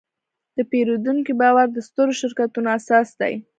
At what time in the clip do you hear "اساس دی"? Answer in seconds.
2.77-3.33